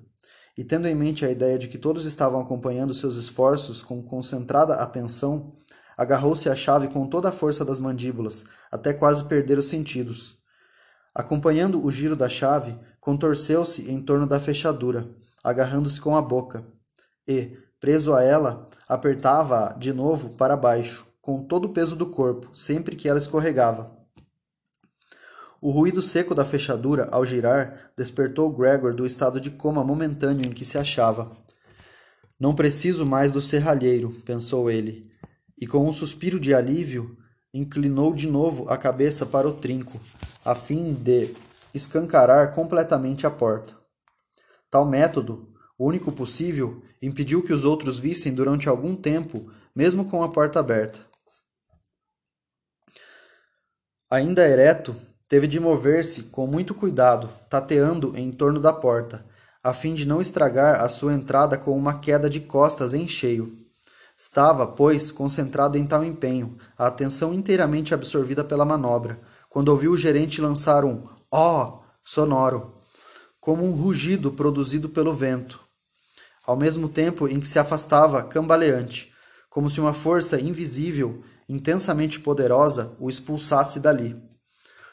[0.57, 4.75] E tendo em mente a ideia de que todos estavam acompanhando seus esforços com concentrada
[4.75, 5.57] atenção,
[5.97, 10.39] agarrou-se à chave com toda a força das mandíbulas, até quase perder os sentidos.
[11.13, 15.11] Acompanhando o giro da chave, contorceu-se em torno da fechadura,
[15.43, 16.65] agarrando-se com a boca,
[17.27, 22.51] e, preso a ela, apertava-a de novo para baixo, com todo o peso do corpo,
[22.55, 23.99] sempre que ela escorregava.
[25.61, 30.53] O ruído seco da fechadura, ao girar, despertou Gregor do estado de coma momentâneo em
[30.53, 31.37] que se achava.
[32.39, 35.11] Não preciso mais do serralheiro, pensou ele,
[35.59, 37.19] e com um suspiro de alívio,
[37.53, 40.01] inclinou de novo a cabeça para o trinco,
[40.45, 41.35] a fim de
[41.75, 43.75] escancarar completamente a porta.
[44.71, 50.23] Tal método, o único possível, impediu que os outros vissem durante algum tempo, mesmo com
[50.23, 51.10] a porta aberta.
[54.11, 54.97] Ainda ereto,
[55.29, 59.25] teve de mover-se com muito cuidado, tateando em torno da porta,
[59.63, 63.57] a fim de não estragar a sua entrada com uma queda de costas em cheio.
[64.19, 69.97] Estava, pois, concentrado em tal empenho, a atenção inteiramente absorvida pela manobra, quando ouviu o
[69.97, 71.83] gerente lançar um ó oh!
[72.03, 72.83] sonoro,
[73.41, 75.61] como um rugido produzido pelo vento,
[76.45, 79.13] ao mesmo tempo em que se afastava cambaleante,
[79.49, 84.17] como se uma força invisível, intensamente poderosa, o expulsasse dali.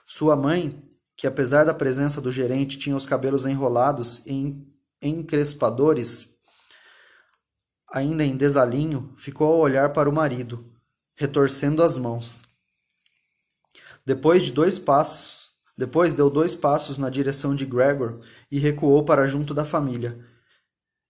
[0.08, 0.84] Sua mãe,
[1.15, 4.67] que apesar da presença do gerente tinha os cabelos enrolados em
[5.00, 6.30] encrespadores,
[7.93, 10.65] ainda em desalinho, ficou a olhar para o marido,
[11.15, 12.39] retorcendo as mãos.
[14.04, 19.28] Depois de dois passos, depois deu dois passos na direção de Gregor e recuou para
[19.28, 20.17] junto da família,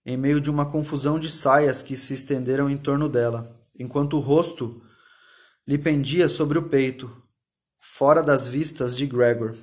[0.04, 4.20] em meio de uma confusão de saias que se estenderam em torno dela, enquanto o
[4.20, 4.82] rosto
[5.68, 7.14] lhe pendia sobre o peito,
[7.78, 9.54] fora das vistas de Gregor.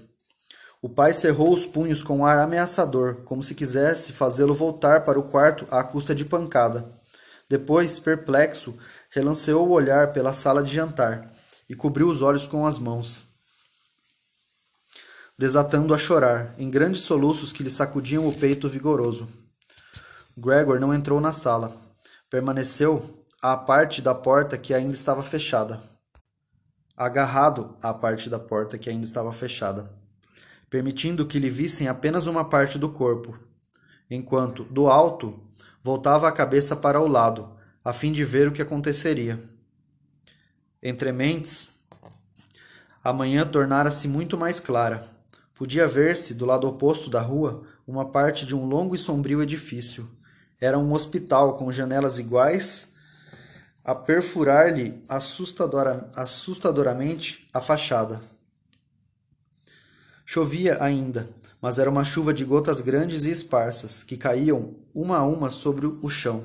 [0.79, 5.17] O pai cerrou os punhos com um ar ameaçador, como se quisesse fazê-lo voltar para
[5.17, 6.87] o quarto à custa de pancada.
[7.49, 8.77] Depois, perplexo,
[9.09, 11.33] relanceou o olhar pela sala de jantar
[11.67, 13.23] e cobriu os olhos com as mãos,
[15.35, 19.27] desatando a chorar, em grandes soluços que lhe sacudiam o peito vigoroso.
[20.37, 21.75] Gregor não entrou na sala.
[22.29, 25.94] Permaneceu à parte da porta que ainda estava fechada.
[26.97, 29.91] Agarrado à parte da porta que ainda estava fechada,
[30.69, 33.37] permitindo que lhe vissem apenas uma parte do corpo,
[34.09, 35.39] enquanto, do alto,
[35.83, 37.49] voltava a cabeça para o lado,
[37.83, 39.39] a fim de ver o que aconteceria.
[40.81, 41.75] Entre mentes,
[43.03, 45.07] A manhã tornara-se muito mais clara.
[45.53, 50.09] Podia ver-se, do lado oposto da rua, uma parte de um longo e sombrio edifício.
[50.59, 52.94] Era um hospital com janelas iguais
[53.85, 58.19] a perfurar-lhe assustadora, assustadoramente a fachada.
[60.25, 61.29] Chovia ainda,
[61.61, 65.85] mas era uma chuva de gotas grandes e esparsas, que caíam uma a uma sobre
[65.85, 66.43] o chão.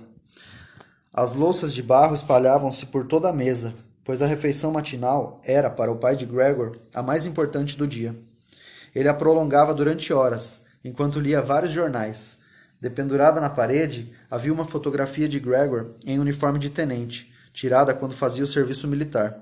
[1.11, 3.72] As louças de barro espalhavam-se por toda a mesa,
[4.05, 8.14] pois a refeição matinal era, para o pai de Gregor, a mais importante do dia.
[8.94, 12.38] Ele a prolongava durante horas, enquanto lia vários jornais.
[12.79, 18.44] Dependurada na parede, havia uma fotografia de Gregor em uniforme de tenente, tirada quando fazia
[18.44, 19.38] o serviço militar.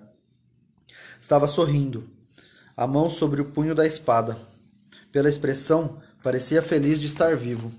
[1.20, 2.08] Estava sorrindo,
[2.76, 4.36] a mão sobre o punho da espada.
[5.10, 7.72] Pela expressão, parecia feliz de estar vivo.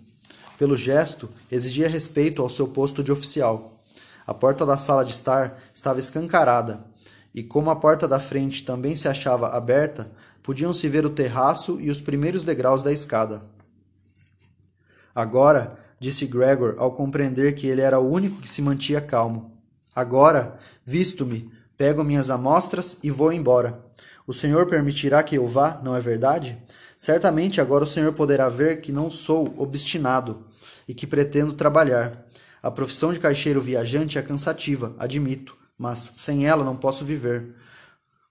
[0.58, 3.82] Pelo gesto, exigia respeito ao seu posto de oficial.
[4.28, 6.84] A porta da sala de estar estava escancarada,
[7.34, 10.12] e como a porta da frente também se achava aberta,
[10.44, 13.42] podiam-se ver o terraço e os primeiros degraus da escada.
[15.14, 19.49] Agora, disse Gregor ao compreender que ele era o único que se mantia calmo.
[20.00, 23.84] Agora, visto-me, pego minhas amostras e vou embora.
[24.26, 26.58] O Senhor permitirá que eu vá, não é verdade?
[26.98, 30.46] Certamente agora o Senhor poderá ver que não sou obstinado
[30.88, 32.26] e que pretendo trabalhar.
[32.64, 37.54] A profissão de caixeiro viajante é cansativa, admito, mas sem ela não posso viver.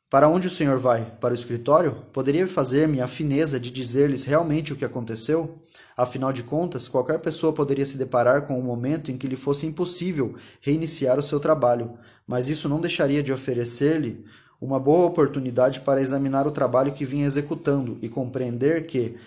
[0.08, 1.04] Para onde o senhor vai?
[1.20, 1.96] Para o escritório?
[2.14, 5.62] Poderia fazer-me a fineza de dizer-lhes realmente o que aconteceu?
[5.98, 9.66] Afinal de contas, qualquer pessoa poderia se deparar com um momento em que lhe fosse
[9.66, 14.24] impossível reiniciar o seu trabalho, mas isso não deixaria de oferecer-lhe
[14.60, 19.18] uma boa oportunidade para examinar o trabalho que vinha executando e compreender que,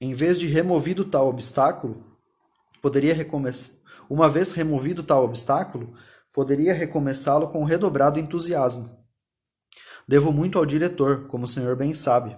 [0.00, 2.00] em vez de removido tal obstáculo,
[2.80, 3.74] poderia recomeçar.
[4.08, 5.94] Uma vez removido tal obstáculo,
[6.32, 8.88] poderia recomeçá-lo com redobrado entusiasmo.
[10.06, 12.36] Devo muito ao diretor, como o senhor bem sabe.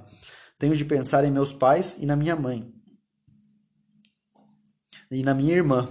[0.65, 2.73] Tenho de pensar em meus pais e na minha mãe.
[5.11, 5.87] E na minha irmã.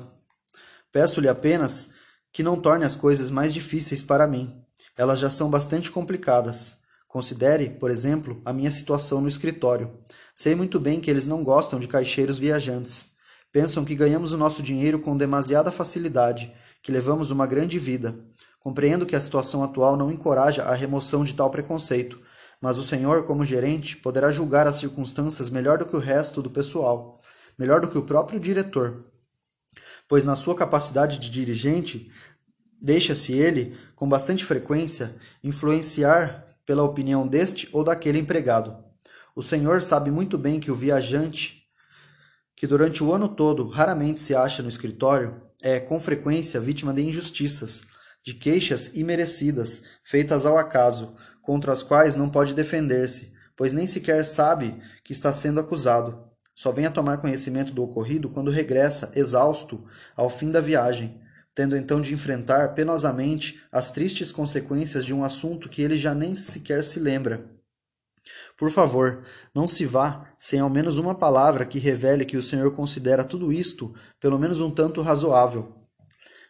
[0.91, 1.91] Peço-lhe apenas
[2.31, 4.51] que não torne as coisas mais difíceis para mim.
[4.97, 6.77] Elas já são bastante complicadas.
[7.07, 9.91] Considere, por exemplo, a minha situação no escritório.
[10.33, 13.09] Sei muito bem que eles não gostam de caixeiros viajantes.
[13.51, 18.15] Pensam que ganhamos o nosso dinheiro com demasiada facilidade, que levamos uma grande vida.
[18.59, 22.19] Compreendo que a situação atual não encoraja a remoção de tal preconceito,
[22.63, 26.49] mas o senhor, como gerente, poderá julgar as circunstâncias melhor do que o resto do
[26.49, 27.19] pessoal,
[27.60, 29.04] melhor do que o próprio diretor.
[30.08, 32.10] Pois na sua capacidade de dirigente,
[32.86, 38.76] Deixa-se ele, com bastante frequência, influenciar pela opinião deste ou daquele empregado.
[39.34, 41.63] O senhor sabe muito bem que o viajante,
[42.58, 47.04] que durante o ano todo raramente se acha no escritório, é com frequência vítima de
[47.04, 47.84] injustiças,
[48.21, 54.25] de queixas imerecidas, feitas ao acaso, contra as quais não pode defender-se, pois nem sequer
[54.25, 56.27] sabe que está sendo acusado.
[56.56, 61.21] Só vem a tomar conhecimento do ocorrido quando regressa, exausto, ao fim da viagem,
[61.53, 66.36] tendo então de enfrentar penosamente as tristes consequências de um assunto que ele já nem
[66.36, 67.45] sequer se lembra.
[68.58, 72.71] Por favor, não se vá sem ao menos uma palavra que revele que o Senhor
[72.71, 75.75] considera tudo isto pelo menos um tanto razoável.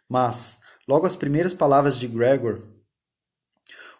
[0.08, 2.60] Mas, logo as primeiras palavras de Gregor,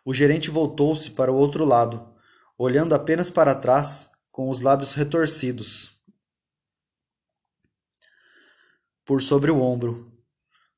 [0.04, 2.12] o gerente voltou-se para o outro lado,
[2.58, 5.92] olhando apenas para trás, com os lábios retorcidos
[9.04, 10.14] por sobre o ombro,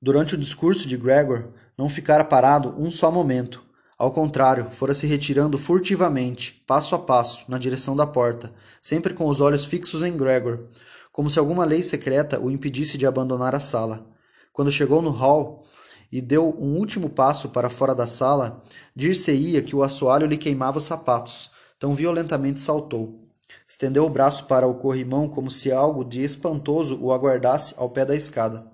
[0.00, 3.64] Durante o discurso de Gregor, não ficara parado um só momento.
[3.98, 9.26] Ao contrário, fora se retirando furtivamente, passo a passo, na direção da porta, sempre com
[9.26, 10.66] os olhos fixos em Gregor,
[11.10, 14.06] como se alguma lei secreta o impedisse de abandonar a sala.
[14.52, 15.66] Quando chegou no hall
[16.10, 18.62] e deu um último passo para fora da sala,
[18.94, 23.26] dir-se-ia que o assoalho lhe queimava os sapatos, tão violentamente saltou.
[23.68, 28.04] Estendeu o braço para o corrimão como se algo de espantoso o aguardasse ao pé
[28.04, 28.70] da escada.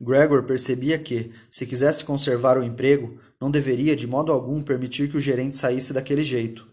[0.00, 5.16] Gregor percebia que, se quisesse conservar o emprego, não deveria de modo algum permitir que
[5.16, 6.68] o gerente saísse daquele jeito.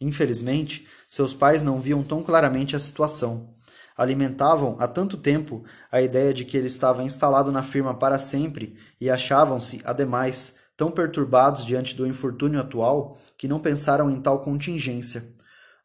[0.00, 3.52] Infelizmente, seus pais não viam tão claramente a situação.
[3.98, 8.78] Alimentavam há tanto tempo a ideia de que ele estava instalado na firma para sempre
[9.00, 15.24] e achavam-se, ademais, tão perturbados diante do infortúnio atual que não pensaram em tal contingência.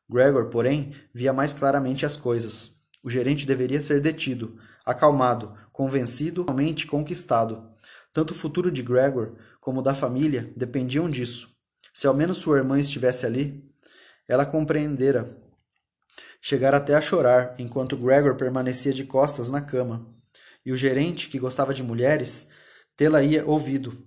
[0.08, 2.74] Gregor, porém, via mais claramente as coisas.
[3.04, 7.68] O gerente deveria ser detido, acalmado, convencido, realmente conquistado.
[8.14, 11.50] Tanto o futuro de Gregor como da família dependiam disso.
[11.92, 13.68] Se ao menos sua irmã estivesse ali,
[14.28, 15.28] ela compreendera.
[16.46, 20.06] Chegar até a chorar, enquanto Gregor permanecia de costas na cama.
[20.66, 22.48] E o gerente, que gostava de mulheres,
[22.98, 23.98] tê-la ia ouvido.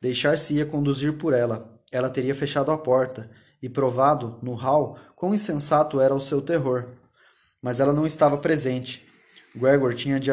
[0.00, 1.76] Deixar-se-ia conduzir por ela.
[1.90, 3.28] ela teria fechado a porta
[3.60, 6.86] e provado, no hall, quão insensato era o seu terror.
[7.60, 9.04] Mas ela não estava presente.
[9.52, 10.30] Gregor tinha de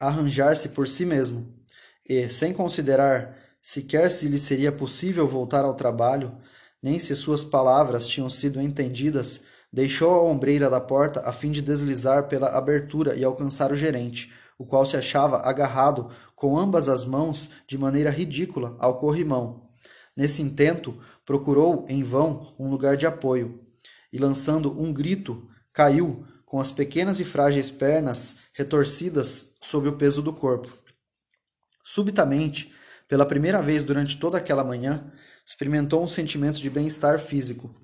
[0.00, 1.54] arranjar-se por si mesmo,
[2.04, 6.36] e, sem considerar sequer se lhe seria possível voltar ao trabalho,
[6.82, 9.40] nem se suas palavras tinham sido entendidas,
[9.74, 14.32] deixou a ombreira da porta a fim de deslizar pela abertura e alcançar o gerente,
[14.56, 19.68] o qual se achava agarrado com ambas as mãos de maneira ridícula ao corrimão.
[20.16, 20.96] Nesse intento,
[21.26, 23.64] procurou em vão um lugar de apoio,
[24.12, 30.22] e lançando um grito, caiu com as pequenas e frágeis pernas retorcidas sob o peso
[30.22, 30.72] do corpo.
[31.82, 32.72] Subitamente,
[33.08, 35.12] pela primeira vez durante toda aquela manhã,
[35.44, 37.83] experimentou um sentimento de bem-estar físico.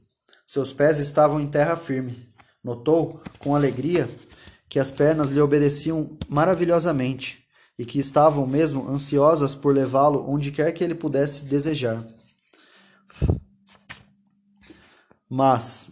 [0.50, 2.28] Seus pés estavam em terra firme.
[2.60, 4.10] Notou, com alegria,
[4.68, 7.44] que as pernas lhe obedeciam maravilhosamente
[7.78, 12.04] e que estavam mesmo ansiosas por levá-lo onde quer que ele pudesse desejar.
[15.28, 15.88] Mas,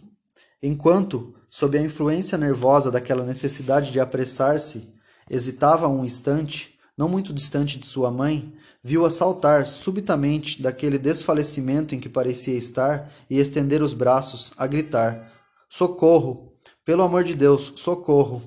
[0.61, 4.93] enquanto, sob a influência nervosa daquela necessidade de apressar-se,
[5.29, 8.53] hesitava um instante, não muito distante de sua mãe,
[8.83, 15.31] viu-a saltar subitamente daquele desfalecimento em que parecia estar e estender os braços, a gritar:
[15.69, 16.53] Socorro!
[16.85, 18.41] Pelo amor de Deus, socorro!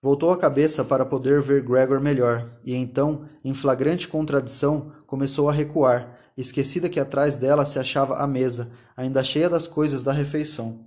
[0.00, 5.52] Voltou a cabeça para poder ver Gregor melhor, e então, em flagrante contradição, começou a
[5.52, 10.86] recuar, esquecida que atrás dela se achava a mesa, ainda cheia das coisas da refeição.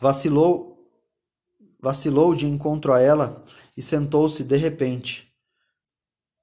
[0.00, 0.90] Vacilou,
[1.80, 3.44] vacilou de encontro a ela
[3.76, 5.23] e sentou-se de repente,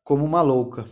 [0.04, 0.86] como uma louca.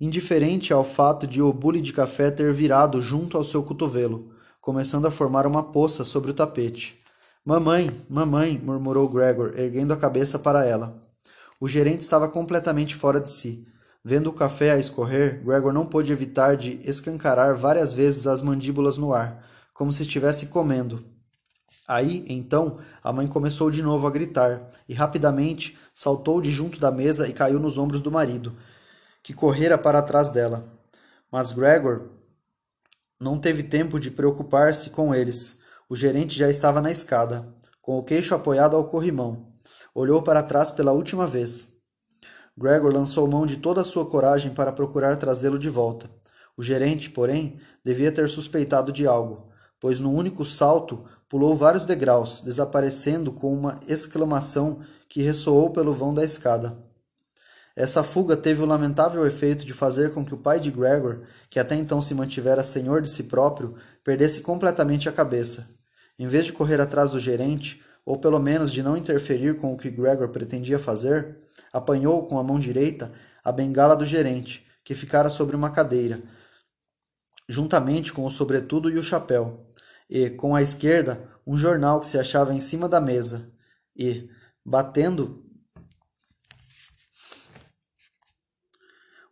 [0.00, 5.06] Indiferente ao fato de o bule de café ter virado junto ao seu cotovelo, começando
[5.06, 7.00] a formar uma poça sobre o tapete.
[7.44, 11.00] Mamãe, mamãe, murmurou Gregor, erguendo a cabeça para ela.
[11.60, 13.66] O gerente estava completamente fora de si.
[14.04, 18.98] Vendo o café a escorrer, Gregor não pôde evitar de escancarar várias vezes as mandíbulas
[18.98, 21.04] no ar, como se estivesse comendo.
[21.86, 26.90] Aí, então, a mãe começou de novo a gritar, e rapidamente saltou de junto da
[26.90, 28.56] mesa e caiu nos ombros do marido,
[29.22, 30.64] que correra para trás dela.
[31.30, 32.10] Mas Gregor
[33.20, 35.60] não teve tempo de preocupar-se com eles.
[35.88, 37.46] O gerente já estava na escada,
[37.80, 39.52] com o queixo apoiado ao corrimão.
[39.94, 41.72] Olhou para trás pela última vez.
[42.56, 46.10] Gregor lançou mão de toda a sua coragem para procurar trazê-lo de volta.
[46.56, 49.50] O gerente, porém, devia ter suspeitado de algo,
[49.80, 56.12] pois num único salto pulou vários degraus, desaparecendo com uma exclamação que ressoou pelo vão
[56.12, 56.76] da escada.
[57.74, 61.58] Essa fuga teve o lamentável efeito de fazer com que o pai de Gregor, que
[61.58, 65.70] até então se mantivera senhor de si próprio, perdesse completamente a cabeça.
[66.18, 69.78] Em vez de correr atrás do gerente, ou pelo menos de não interferir com o
[69.78, 71.38] que Gregor pretendia fazer,
[71.72, 73.10] apanhou com a mão direita
[73.42, 76.22] a bengala do gerente, que ficara sobre uma cadeira,
[77.48, 79.72] juntamente com o sobretudo e o chapéu,
[80.14, 83.50] e, com a esquerda, um jornal que se achava em cima da mesa,
[83.96, 84.28] e,
[84.62, 85.42] batendo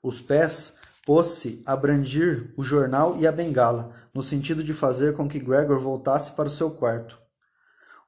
[0.03, 5.28] os pés, pôs-se a brandir o jornal e a bengala, no sentido de fazer com
[5.28, 7.20] que Gregor voltasse para o seu quarto.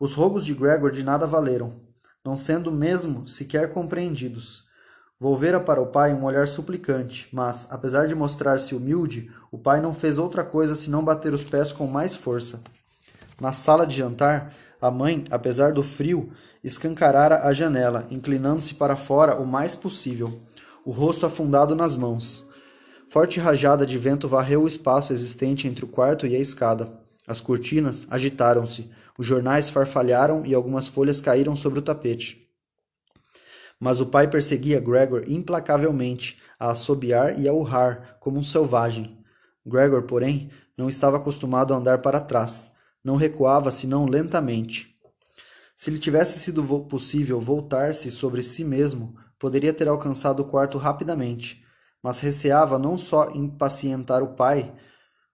[0.00, 1.78] Os rogos de Gregor de nada valeram,
[2.24, 4.66] não sendo mesmo sequer compreendidos.
[5.22, 9.94] Volvera para o pai um olhar suplicante, mas, apesar de mostrar-se humilde, o pai não
[9.94, 12.60] fez outra coisa senão bater os pés com mais força.
[13.40, 16.32] Na sala de jantar, a mãe, apesar do frio,
[16.64, 20.40] escancarara a janela, inclinando-se para fora o mais possível,
[20.84, 22.44] o rosto afundado nas mãos.
[23.08, 26.88] Forte rajada de vento varreu o espaço existente entre o quarto e a escada.
[27.28, 32.41] As cortinas agitaram-se, os jornais farfalharam e algumas folhas caíram sobre o tapete.
[33.82, 39.18] Mas o pai perseguia Gregor implacavelmente, a assobiar e a urrar, como um selvagem.
[39.66, 42.70] Gregor, porém, não estava acostumado a andar para trás.
[43.02, 44.96] Não recuava senão lentamente.
[45.76, 51.64] Se lhe tivesse sido possível voltar-se sobre si mesmo, poderia ter alcançado o quarto rapidamente,
[52.00, 54.72] mas receava não só impacientar o pai,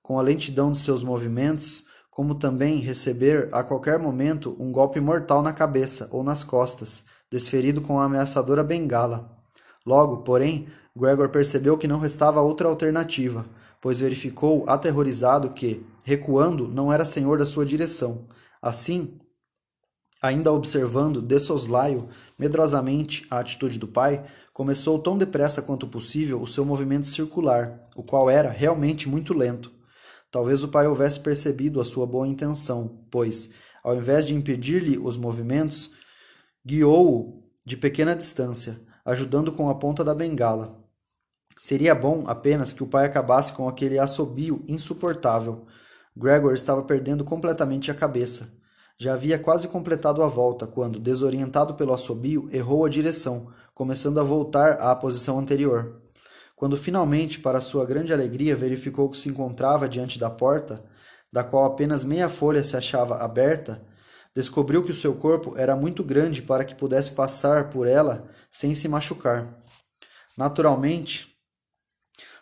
[0.01, 5.42] com a lentidão de seus movimentos, como também receber a qualquer momento um golpe mortal
[5.42, 9.31] na cabeça ou nas costas, desferido com a ameaçadora bengala.
[9.85, 13.47] Logo, porém, Gregor percebeu que não restava outra alternativa,
[13.81, 18.26] pois verificou, aterrorizado, que, recuando, não era senhor da sua direção.
[18.61, 19.18] Assim,
[20.20, 22.09] ainda observando de soslaio
[22.39, 28.03] medrosamente a atitude do pai, começou tão depressa quanto possível o seu movimento circular, o
[28.03, 29.70] qual era realmente muito lento.
[30.31, 33.51] Talvez o pai houvesse percebido a sua boa intenção, pois,
[33.83, 35.93] ao invés de impedir-lhe os movimentos,
[36.69, 40.79] guiou-o de pequena distância, ajudando com a ponta da bengala.
[41.59, 45.64] Seria bom apenas que o pai acabasse com aquele assobio insuportável.
[46.14, 48.53] Gregor estava perdendo completamente a cabeça.
[48.99, 54.23] Já havia quase completado a volta quando, desorientado pelo assobio, errou a direção, começando a
[54.23, 56.03] voltar à posição anterior.
[56.55, 60.85] Quando finalmente, para sua grande alegria, verificou que se encontrava diante da porta,
[61.33, 63.88] da qual apenas meia folha se achava aberta,
[64.39, 68.72] descobriu que o seu corpo era muito grande para que pudesse passar por ela sem
[68.72, 69.45] se machucar.
[70.36, 71.36] Naturalmente,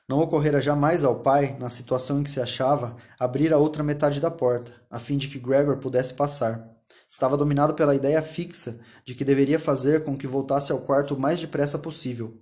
[0.06, 4.20] não ocorrera jamais ao pai, na situação em que se achava, abrir a outra metade
[4.20, 6.68] da porta, a fim de que Gregor pudesse passar.
[7.08, 11.18] Estava dominado pela ideia fixa de que deveria fazer com que voltasse ao quarto o
[11.18, 12.38] mais depressa possível.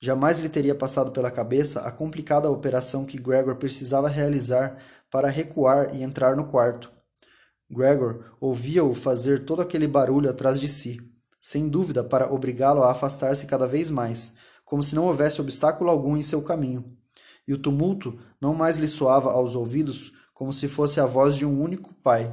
[0.00, 4.76] Jamais lhe teria passado pela cabeça a complicada operação que Gregor precisava realizar
[5.08, 6.90] para recuar e entrar no quarto.
[7.72, 11.00] Gregor ouvia-o fazer todo aquele barulho atrás de si,
[11.40, 16.16] sem dúvida para obrigá-lo a afastar-se cada vez mais, como se não houvesse obstáculo algum
[16.16, 16.96] em seu caminho.
[17.48, 21.46] E o tumulto não mais lhe soava aos ouvidos como se fosse a voz de
[21.46, 22.32] um único pai.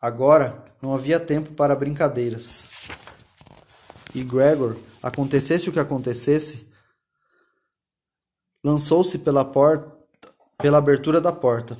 [0.00, 2.88] Agora não havia tempo para brincadeiras.
[4.14, 6.70] E Gregor, acontecesse o que acontecesse,
[8.62, 9.90] lançou-se pela porta,
[10.58, 11.78] pela abertura da porta,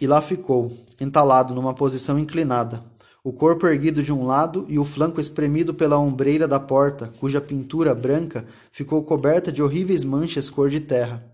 [0.00, 2.84] e lá ficou, entalado numa posição inclinada,
[3.26, 7.40] o corpo erguido de um lado e o flanco espremido pela ombreira da porta, cuja
[7.40, 11.28] pintura branca ficou coberta de horríveis manchas cor de terra.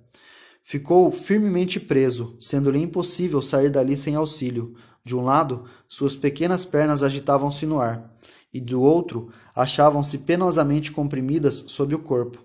[0.65, 4.75] Ficou firmemente preso, sendo-lhe impossível sair dali sem auxílio.
[5.05, 8.11] De um lado, suas pequenas pernas agitavam-se no ar,
[8.55, 12.43] e do outro, achavam-se penosamente comprimidas sob o corpo.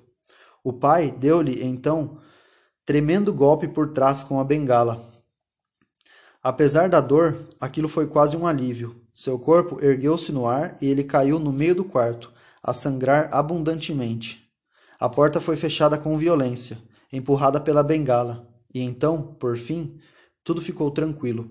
[0.61, 2.18] O pai deu-lhe, então,
[2.86, 5.01] tremendo golpe por trás com a bengala.
[6.50, 8.95] Apesar da dor, aquilo foi quase um alívio.
[9.14, 12.32] Seu corpo ergueu-se no ar e ele caiu no meio do quarto,
[12.64, 14.50] a sangrar abundantemente.
[14.98, 16.78] A porta foi fechada com violência,
[17.12, 20.00] empurrada pela bengala, e então, por fim,
[20.41, 21.50] tudo ficou tranquilo.